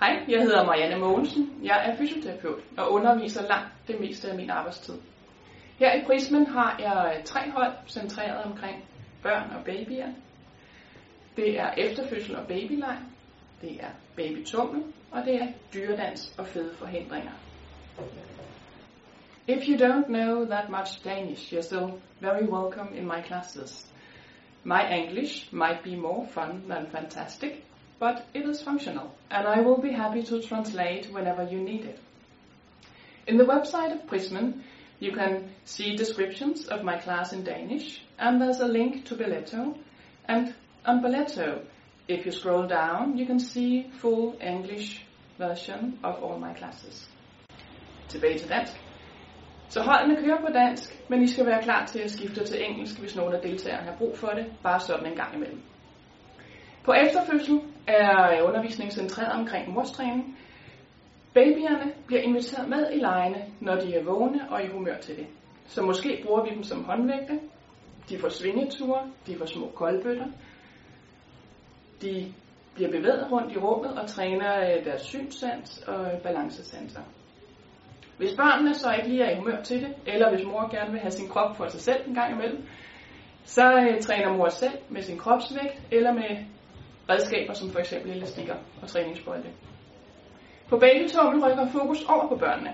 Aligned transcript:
Hej, 0.00 0.24
jeg 0.28 0.42
hedder 0.42 0.64
Marianne 0.66 0.98
Mogensen. 0.98 1.60
Jeg 1.62 1.86
er 1.86 1.96
fysioterapeut 1.96 2.62
og 2.78 2.92
underviser 2.92 3.48
langt 3.48 3.68
det 3.88 4.00
meste 4.00 4.30
af 4.30 4.36
min 4.36 4.50
arbejdstid. 4.50 4.94
Her 5.78 5.94
i 5.94 6.04
Prismen 6.06 6.46
har 6.46 6.76
jeg 6.78 7.16
øh, 7.18 7.24
tre 7.24 7.50
hold 7.50 7.72
centreret 7.88 8.44
omkring 8.44 8.84
børn 9.22 9.50
og 9.50 9.64
babyer. 9.64 10.06
Det 11.36 11.60
er 11.60 11.70
efterfødsel 11.70 12.36
og 12.36 12.46
babyleg, 12.46 12.98
det 13.60 13.80
er 13.80 13.90
babytummel, 14.16 14.82
og 15.10 15.24
det 15.24 15.34
er 15.34 15.46
dyredans 15.74 16.34
og 16.38 16.46
fede 16.46 16.74
forhindringer. 16.74 17.32
If 19.48 19.68
you 19.68 19.76
don't 19.76 20.06
know 20.06 20.44
that 20.44 20.68
much 20.68 21.04
Danish, 21.04 21.54
you're 21.54 21.62
still 21.62 21.90
very 22.20 22.44
welcome 22.44 22.96
in 22.98 23.04
my 23.04 23.22
classes. 23.26 23.92
My 24.64 24.82
English 24.92 25.54
might 25.54 25.82
be 25.84 25.96
more 25.96 26.26
fun 26.26 26.62
than 26.70 26.86
fantastic, 26.86 27.50
but 28.00 28.26
it 28.32 28.48
is 28.48 28.62
functional, 28.62 29.14
and 29.30 29.46
I 29.46 29.60
will 29.60 29.80
be 29.80 29.92
happy 29.92 30.22
to 30.22 30.42
translate 30.42 31.12
whenever 31.12 31.44
you 31.44 31.60
need 31.60 31.84
it. 31.84 32.00
In 33.26 33.36
the 33.36 33.44
website 33.44 33.92
of 33.92 34.08
Prismen, 34.08 34.62
you 35.00 35.12
can 35.12 35.50
see 35.64 35.96
descriptions 35.96 36.66
of 36.66 36.82
my 36.82 36.96
class 36.98 37.32
in 37.34 37.44
Danish, 37.44 38.00
and 38.18 38.40
there's 38.40 38.60
a 38.60 38.66
link 38.66 39.04
to 39.04 39.14
Billetto. 39.14 39.76
And 40.26 40.54
on 40.86 41.02
Billetto, 41.02 41.66
if 42.08 42.24
you 42.24 42.32
scroll 42.32 42.66
down, 42.66 43.18
you 43.18 43.26
can 43.26 43.38
see 43.38 43.90
full 44.00 44.34
English 44.40 45.04
version 45.38 45.98
of 46.02 46.22
all 46.22 46.38
my 46.38 46.54
classes. 46.54 47.06
Tilbage 48.08 48.38
til 48.38 48.48
dansk. 48.48 48.72
Så 49.68 49.82
holdene 49.82 50.16
kører 50.16 50.40
på 50.40 50.52
dansk, 50.52 51.10
men 51.10 51.22
I 51.22 51.26
skal 51.26 51.46
være 51.46 51.62
klar 51.62 51.86
til 51.86 51.98
at 51.98 52.10
skifte 52.10 52.44
til 52.44 52.64
engelsk, 52.64 53.00
hvis 53.00 53.16
nogen 53.16 53.34
af 53.34 53.40
deltagerne 53.40 53.90
har 53.90 53.96
brug 53.96 54.18
for 54.18 54.28
det, 54.28 54.46
bare 54.62 54.80
sådan 54.80 55.06
en 55.06 55.16
gang 55.16 55.34
imellem. 55.34 55.62
På 56.84 56.92
efterfødsel 56.92 57.60
er 57.90 58.42
undervisningen 58.42 58.90
centreret 58.90 59.32
omkring 59.32 59.72
morstræning. 59.72 60.38
Babyerne 61.34 61.92
bliver 62.06 62.22
inviteret 62.22 62.68
med 62.68 62.92
i 62.92 62.98
lejene, 62.98 63.44
når 63.60 63.74
de 63.74 63.94
er 63.94 64.04
vågne 64.04 64.50
og 64.50 64.64
i 64.64 64.68
humør 64.68 64.96
til 64.96 65.16
det. 65.16 65.26
Så 65.66 65.82
måske 65.82 66.22
bruger 66.26 66.44
vi 66.44 66.50
dem 66.54 66.62
som 66.62 66.84
håndvægte. 66.84 67.40
De 68.08 68.18
får 68.18 68.28
svingeture, 68.28 69.10
de 69.26 69.38
får 69.38 69.46
små 69.46 69.70
koldbøtter. 69.74 70.26
De 72.02 72.32
bliver 72.74 72.90
bevæget 72.90 73.32
rundt 73.32 73.52
i 73.52 73.58
rummet 73.58 73.98
og 73.98 74.08
træner 74.08 74.60
øh, 74.60 74.84
deres 74.84 75.02
synssans 75.02 75.82
og 75.86 76.20
balancesanser. 76.22 77.00
Hvis 78.18 78.34
børnene 78.36 78.74
så 78.74 78.92
ikke 78.92 79.08
lige 79.08 79.24
er 79.24 79.30
i 79.30 79.38
humør 79.38 79.62
til 79.62 79.80
det, 79.80 79.94
eller 80.06 80.34
hvis 80.34 80.46
mor 80.46 80.70
gerne 80.70 80.90
vil 80.90 81.00
have 81.00 81.10
sin 81.10 81.28
krop 81.28 81.56
for 81.56 81.68
sig 81.68 81.80
selv 81.80 82.08
en 82.08 82.14
gang 82.14 82.32
imellem, 82.32 82.64
så 83.44 83.72
øh, 83.74 84.00
træner 84.00 84.36
mor 84.36 84.48
selv 84.48 84.78
med 84.88 85.02
sin 85.02 85.18
kropsvægt 85.18 85.82
eller 85.90 86.12
med 86.12 86.44
redskaber 87.10 87.52
som 87.52 87.70
for 87.70 87.78
eksempel 87.78 88.10
elastikker 88.12 88.54
og 88.82 88.88
træningsbolde. 88.88 89.48
På 90.68 90.78
babytummel 90.78 91.44
rykker 91.44 91.66
fokus 91.66 92.04
over 92.04 92.28
på 92.28 92.36
børnene. 92.36 92.72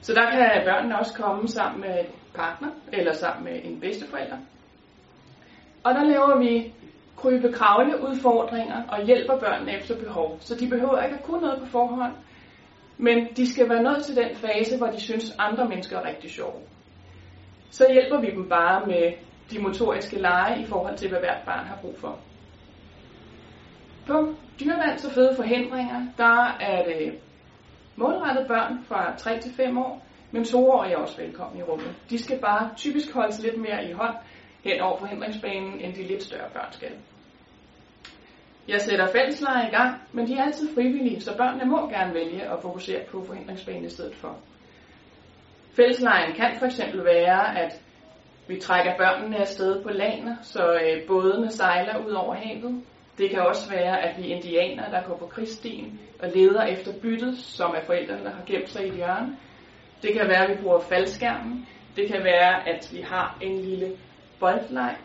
Så 0.00 0.14
der 0.14 0.30
kan 0.30 0.62
børnene 0.64 0.98
også 0.98 1.14
komme 1.14 1.48
sammen 1.48 1.80
med 1.80 1.98
en 2.00 2.06
partner 2.34 2.68
eller 2.92 3.12
sammen 3.12 3.44
med 3.44 3.60
en 3.64 3.80
bedsteforælder. 3.80 4.36
Og 5.84 5.94
der 5.94 6.04
laver 6.04 6.38
vi 6.38 6.72
krybe 7.16 7.52
kravle 7.52 8.02
udfordringer 8.08 8.82
og 8.88 9.04
hjælper 9.04 9.38
børnene 9.38 9.76
efter 9.78 9.98
behov. 9.98 10.36
Så 10.40 10.54
de 10.54 10.68
behøver 10.68 11.02
ikke 11.02 11.16
at 11.16 11.22
kunne 11.22 11.40
noget 11.40 11.60
på 11.60 11.66
forhånd, 11.66 12.12
men 12.98 13.28
de 13.36 13.52
skal 13.52 13.68
være 13.68 13.82
nået 13.82 14.04
til 14.04 14.16
den 14.16 14.36
fase, 14.36 14.78
hvor 14.78 14.86
de 14.86 15.00
synes, 15.00 15.34
andre 15.38 15.68
mennesker 15.68 15.98
er 15.98 16.08
rigtig 16.08 16.30
sjove. 16.30 16.60
Så 17.70 17.86
hjælper 17.92 18.20
vi 18.20 18.30
dem 18.30 18.48
bare 18.48 18.86
med 18.86 19.12
de 19.50 19.58
motoriske 19.58 20.18
lege 20.18 20.62
i 20.62 20.66
forhold 20.66 20.96
til, 20.96 21.08
hvad 21.08 21.18
hvert 21.18 21.42
barn 21.46 21.66
har 21.66 21.78
brug 21.82 21.98
for. 21.98 22.18
På 24.06 24.34
dyrevand 24.60 25.04
og 25.06 25.12
fede 25.12 25.36
forhindringer, 25.36 26.06
der 26.18 26.56
er 26.60 26.84
det 26.84 27.18
målrettet 27.96 28.46
børn 28.48 28.84
fra 28.84 29.16
3 29.16 29.40
til 29.40 29.54
5 29.54 29.78
år, 29.78 30.06
men 30.30 30.44
toårige 30.44 30.92
er 30.92 30.96
også 30.96 31.16
velkommen 31.20 31.58
i 31.58 31.62
rummet. 31.62 31.94
De 32.10 32.18
skal 32.18 32.38
bare 32.38 32.70
typisk 32.76 33.12
holdes 33.14 33.42
lidt 33.42 33.60
mere 33.60 33.88
i 33.88 33.92
hånd 33.92 34.14
hen 34.64 34.80
over 34.80 34.98
forhindringsbanen, 34.98 35.80
end 35.80 35.94
de 35.94 36.02
lidt 36.02 36.22
større 36.22 36.50
børn 36.52 36.72
skal. 36.72 36.92
Jeg 38.68 38.80
sætter 38.80 39.06
fællesleje 39.06 39.68
i 39.68 39.70
gang, 39.70 40.00
men 40.12 40.26
de 40.26 40.34
er 40.36 40.42
altid 40.42 40.74
frivillige, 40.74 41.20
så 41.20 41.36
børnene 41.36 41.64
må 41.64 41.88
gerne 41.88 42.14
vælge 42.14 42.42
at 42.42 42.62
fokusere 42.62 43.00
på 43.10 43.24
forhindringsbanen 43.24 43.84
i 43.84 43.90
stedet 43.90 44.14
for. 44.14 44.36
Fælleslejen 45.76 46.32
kan 46.34 46.56
for 46.58 46.66
eksempel 46.66 47.04
være, 47.04 47.58
at 47.58 47.80
vi 48.48 48.60
trækker 48.60 48.96
børnene 48.96 49.36
afsted 49.36 49.82
på 49.82 49.88
laner, 49.88 50.36
så 50.42 50.80
øh, 50.84 51.06
bådene 51.06 51.50
sejler 51.50 52.06
ud 52.06 52.12
over 52.12 52.34
havet. 52.34 52.82
Det 53.18 53.30
kan 53.30 53.40
også 53.40 53.70
være, 53.70 54.02
at 54.02 54.18
vi 54.18 54.30
er 54.30 54.36
indianere, 54.36 54.90
der 54.90 55.02
går 55.02 55.16
på 55.16 55.26
krigsstien 55.26 56.00
og 56.22 56.28
leder 56.34 56.62
efter 56.62 56.92
byttet, 57.02 57.38
som 57.38 57.74
er 57.76 57.84
forældrene, 57.86 58.24
der 58.24 58.30
har 58.30 58.44
gemt 58.46 58.68
sig 58.68 58.84
i 58.84 58.88
et 58.88 58.94
hjørne. 58.94 59.36
Det 60.02 60.12
kan 60.12 60.28
være, 60.28 60.48
at 60.48 60.56
vi 60.56 60.62
bruger 60.62 60.80
faldskærmen. 60.80 61.66
Det 61.96 62.08
kan 62.08 62.24
være, 62.24 62.68
at 62.68 62.88
vi 62.92 63.00
har 63.00 63.38
en 63.40 63.58
lille 63.58 63.96
boldleg, 64.40 64.96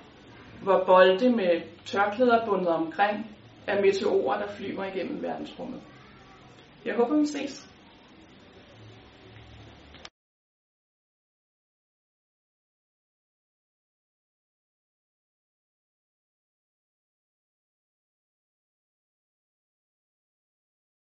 hvor 0.61 0.83
bolde 0.85 1.29
med 1.29 1.61
tørklæder 1.85 2.45
bundet 2.45 2.67
omkring 2.67 3.35
er 3.67 3.81
meteorer, 3.81 4.39
der 4.39 4.47
flyver 4.47 4.85
igennem 4.85 5.21
verdensrummet. 5.21 5.81
Jeg 6.85 6.95
håber, 6.95 7.19
vi 7.19 7.25
ses. 7.25 7.69